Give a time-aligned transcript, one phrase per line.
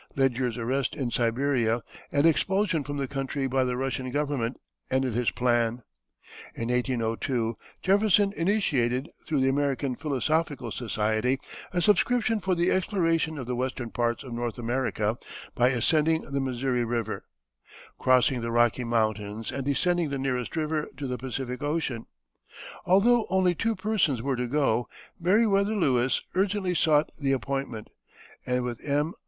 [0.15, 4.57] Ledyard's arrest in Siberia and expulsion from the country by the Russian Government
[4.89, 5.83] ended this plan.
[6.55, 11.37] In 1802 Jefferson initiated, through the American Philosophical Society,
[11.71, 15.17] a subscription for the exploration of the western parts of North America,
[15.53, 17.25] by ascending the Missouri River,
[17.99, 22.07] crossing the Rocky Mountains, and descending the nearest river to the Pacific Ocean.
[22.87, 24.87] Although only two persons were to go,
[25.19, 27.91] Meriwether Lewis urgently sought the appointment,
[28.47, 29.13] and with M.